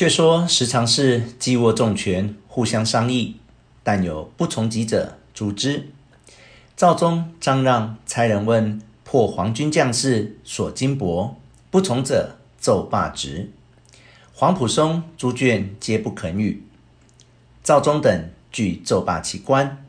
[0.00, 3.36] 却说时常是既握重权，互相商议，
[3.82, 5.90] 但有不从己者诛之。
[6.74, 11.34] 赵忠、张让差人问破黄军将士所金帛，
[11.70, 13.50] 不从者奏罢职。
[14.32, 16.62] 黄埔松、朱卷皆不肯与。
[17.62, 19.84] 赵忠等俱奏罢其官。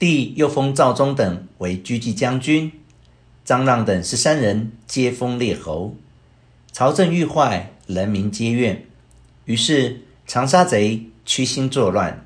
[0.00, 2.72] 帝又封赵忠等为狙击将军，
[3.44, 5.94] 张让等十三人皆封列侯。
[6.72, 8.86] 朝政愈坏，人民皆怨。
[9.48, 12.22] 于是长沙贼屈心作乱，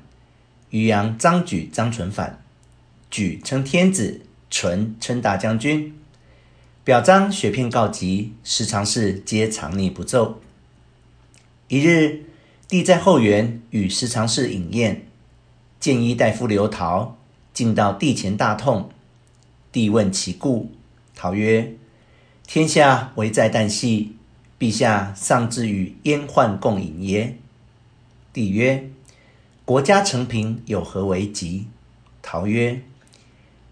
[0.71, 2.43] 渔阳张举、张纯反。
[3.09, 5.95] 举称天子，纯称大将军。
[6.83, 10.41] 表彰雪片告急，时常侍皆藏匿不奏。
[11.69, 12.25] 一日，
[12.67, 15.07] 帝在后园与时常侍饮宴，
[15.79, 17.17] 谏议大夫刘陶
[17.53, 18.89] 进到帝前大痛。
[19.71, 20.73] 帝问其故，
[21.15, 21.73] 陶曰
[22.45, 24.17] ：“天下危在旦夕。”
[24.63, 27.37] 陛下尚自与燕患共饮耶？
[28.31, 28.89] 帝曰
[29.65, 31.67] ：“国家承平，有何危急？”
[32.23, 32.81] 陶曰：“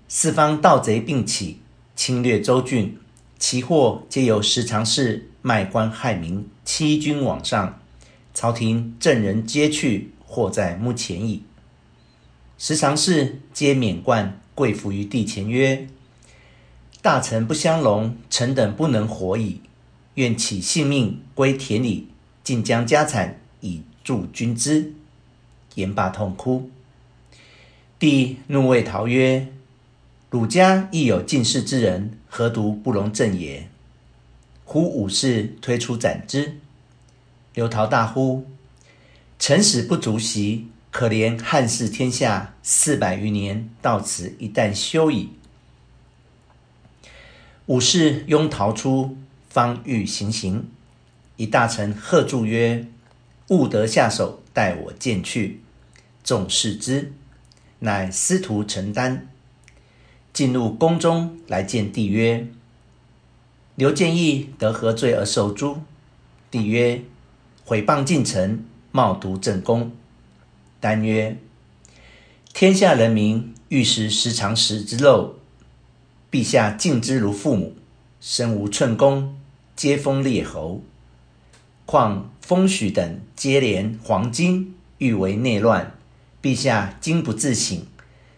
[0.10, 1.60] 四方盗贼并起，
[1.96, 2.98] 侵略州郡，
[3.40, 7.80] 其祸皆由时常侍卖官害民，欺君罔上。
[8.34, 11.44] 朝廷正人皆去，祸在目前矣。”
[12.60, 15.88] 时常侍皆免冠跪伏于帝前曰
[17.02, 19.62] ：“大臣不相容，臣等不能活矣。”
[20.22, 22.08] 愿起性命归田里，
[22.44, 24.94] 尽将家产以助军资。
[25.74, 26.70] 言罢痛哭。
[27.98, 29.48] 帝怒谓陶曰
[30.30, 33.68] ：“汝家亦有近士之人，何独不容正也？”
[34.64, 36.60] 呼武士推出斩之。
[37.56, 38.46] 刘陶大呼
[39.40, 45.32] ：“臣死不足惜，可怜汉室天下四百余年，到此一旦休矣。”
[47.66, 49.18] 武士拥陶出。
[49.52, 50.72] 方欲行刑，
[51.36, 52.88] 一大臣喝住曰
[53.52, 55.60] ：“勿得下手，待我见去。”
[56.24, 57.12] 众视之，
[57.80, 59.28] 乃司徒陈丹
[60.32, 62.48] 进入宫中来见帝曰
[63.76, 65.82] ：“刘建义得何罪而受诛？”
[66.50, 67.02] 帝曰
[67.66, 68.64] ：“毁谤近臣，
[68.94, 69.92] 冒渎正宫。”
[70.80, 71.38] 丹曰
[72.54, 75.36] ：“天下人民欲食时常侍之肉，
[76.32, 77.76] 陛下敬之如父母，
[78.22, 79.36] 身无寸功。”
[79.82, 80.84] 皆风列侯，
[81.88, 85.98] 况封许等接连黄金，欲为内乱。
[86.40, 87.84] 陛下今不自省，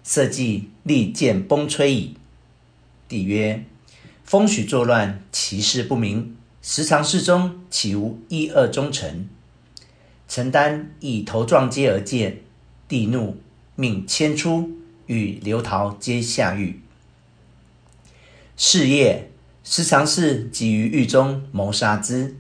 [0.06, 2.16] 社稷立见崩摧矣。
[3.10, 3.66] 帝曰：
[4.24, 6.38] 封许作乱，其事不明。
[6.62, 9.28] 时常侍中岂无一二忠臣？
[10.30, 12.40] 陈丹以头撞阶而见，
[12.88, 13.36] 帝怒，
[13.76, 14.72] 命迁出，
[15.08, 16.80] 与刘陶皆下狱。
[18.56, 19.33] 是夜。
[19.64, 22.36] 时常侍即于狱中谋杀之。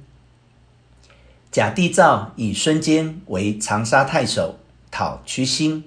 [1.49, 4.59] 假帝诏以孙坚为长沙太守，
[4.91, 5.85] 讨屈心。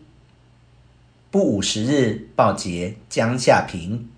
[1.30, 4.08] 不五十日，报捷，江夏平。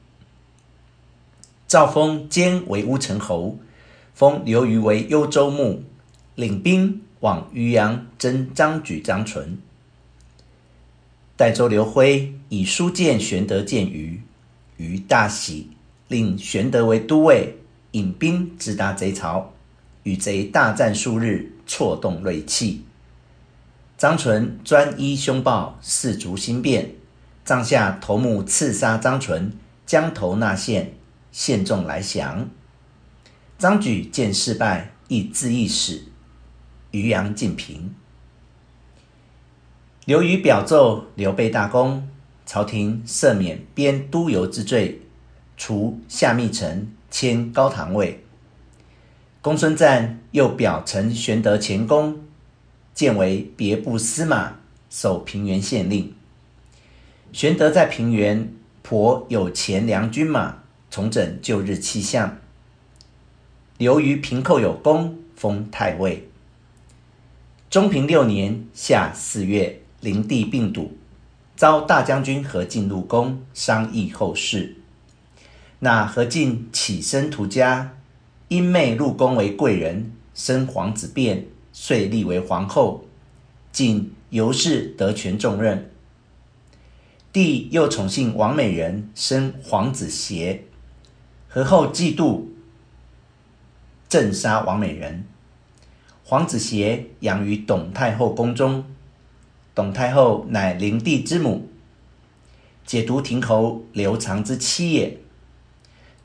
[1.66, 3.58] 诏封坚为乌程侯，
[4.14, 5.82] 封刘虞为幽州牧，
[6.36, 9.58] 领兵往渔阳征张举、张纯。
[11.36, 14.22] 代州刘辉以书见玄德见虞，
[14.76, 15.70] 虞大喜。
[16.08, 17.58] 令玄德为都尉，
[17.92, 19.52] 引兵直达贼巢，
[20.02, 22.84] 与贼大战数日，挫动锐气。
[23.98, 26.92] 张纯专依凶暴，士卒兴变，
[27.44, 29.52] 帐下头目刺杀张纯，
[29.84, 30.94] 将头纳献，
[31.30, 32.48] 献众来降。
[33.58, 36.04] 张举见事败，亦自缢死。
[36.90, 37.94] 渔阳尽平。
[40.06, 42.08] 刘虞表奏刘备大功，
[42.46, 45.02] 朝廷赦免编督邮之罪。
[45.58, 48.24] 除下密臣，迁高堂尉。
[49.42, 52.20] 公孙瓒又表陈玄德前功，
[52.94, 54.54] 建为别部司马，
[54.88, 56.14] 守平原县令。
[57.32, 58.50] 玄德在平原
[58.82, 62.38] 颇有钱粮军马，重整旧日气象。
[63.76, 66.28] 刘于平寇有功，封太尉。
[67.68, 70.96] 中平六年夏四月，灵帝病笃，
[71.54, 74.77] 召大将军何进入宫商议后事。
[75.80, 77.96] 那何进起身图家，
[78.48, 83.04] 因妹入宫为贵人，生皇子辩，遂立为皇后。
[83.70, 85.90] 进由是得权重任。
[87.32, 90.64] 帝又宠幸王美人，生皇子协。
[91.46, 92.46] 何后嫉妒，
[94.08, 95.24] 正杀王美人。
[96.24, 98.84] 皇子协养于董太后宫中。
[99.74, 101.68] 董太后乃灵帝之母，
[102.84, 105.18] 解毒亭侯刘长之妻也。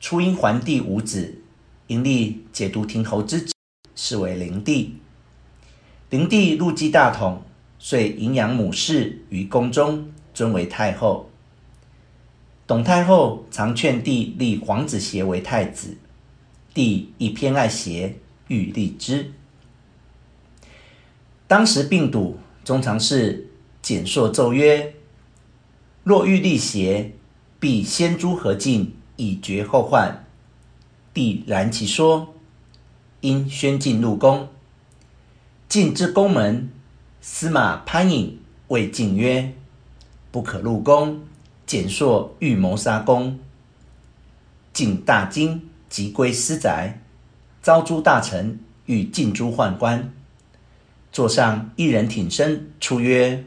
[0.04, 1.34] 初因桓帝无子，
[1.86, 3.54] 因立解毒亭侯之子，
[3.96, 4.96] 是为灵帝。
[6.10, 7.42] 灵帝入继大统，
[7.78, 11.30] 遂迎养母氏于宫中，尊为太后。
[12.66, 15.96] 董太后常劝帝立皇子协为太子，
[16.74, 18.16] 帝亦偏爱协，
[18.48, 19.32] 欲立之。
[21.46, 23.48] 当时病笃中常侍
[23.80, 24.96] 简硕奏曰
[26.04, 27.12] ：“若欲立协，
[27.58, 30.24] 必先诛何进，以绝后患。”
[31.14, 32.34] 帝然其说，
[33.20, 34.48] 因宣进入宫。
[35.68, 36.70] 进至宫门，
[37.20, 39.54] 司马潘颖谓进曰
[40.30, 41.20] ：“不可入宫。”
[41.66, 43.38] 蹇硕欲谋杀宫。
[44.72, 47.00] 进大惊，即归私宅，
[47.62, 50.12] 召诸大臣，欲尽诛宦官。
[51.12, 53.44] 座上一人挺身出曰：“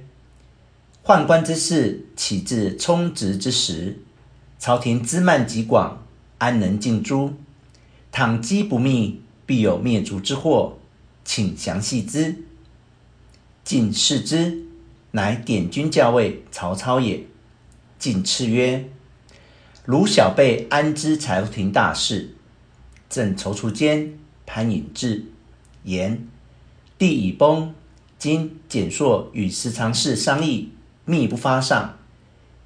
[1.04, 4.00] 宦官之事，岂自充职之时？
[4.60, 6.04] 朝廷资蔓极广，
[6.40, 7.34] 安能尽诛？
[8.12, 10.78] 倘机不密，必有灭族之祸，
[11.24, 12.44] 请详细之。”
[13.64, 14.66] 进视之，
[15.12, 17.24] 乃典军校尉曹操也。
[18.00, 18.90] 进叱曰
[19.86, 22.36] ：“汝小辈安知朝廷大事？”
[23.10, 25.26] 正踌躇间，潘隐至，
[25.84, 26.28] 言。
[26.98, 27.74] 帝已崩，
[28.18, 30.72] 今蹇硕与十常侍商议，
[31.06, 31.97] 密不发上，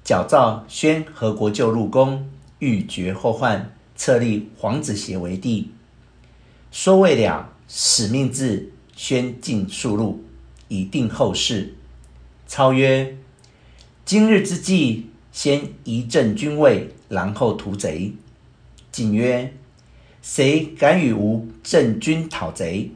[0.04, 2.28] 矫诏宣何国舅入宫，
[2.58, 5.70] 欲绝后患，册立皇子协为帝。
[6.72, 10.24] 说未了，使命至，宣进速入，
[10.66, 11.74] 以定后事。
[12.48, 13.16] 操曰
[14.04, 18.12] ：“今日之计，先移正军位，然后屠贼。”
[18.90, 19.54] 进曰
[20.20, 22.90] ：“谁敢与吾正军讨贼？”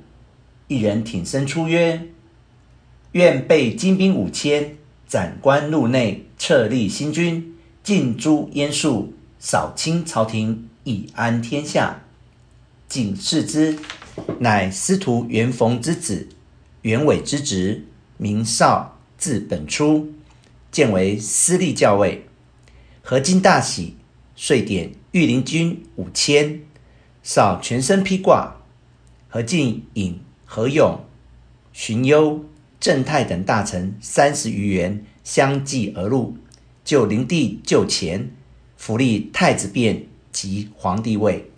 [0.69, 2.09] 一人挺身出曰
[3.13, 4.77] ：“愿备精兵五千，
[5.07, 12.03] 斩关入内，册立新君，尽诛阉数，扫清朝廷，以安天下。”
[12.89, 13.79] 景视之，
[14.39, 16.29] 乃司徒袁逢之子，
[16.83, 17.85] 袁纬之侄，
[18.17, 20.13] 名绍，字本初，
[20.71, 22.27] 建为司隶校尉。
[23.03, 23.97] 何进大喜，
[24.35, 26.61] 遂点御林军五千，
[27.23, 28.57] 绍全身披挂，
[29.29, 30.21] 何进引。
[30.49, 31.01] 何勇、
[31.73, 32.45] 荀攸、
[32.79, 36.37] 郑泰等大臣三十余员相继而入，
[36.85, 38.31] 就灵帝就前，
[38.77, 41.51] 福立太子辩即皇帝位。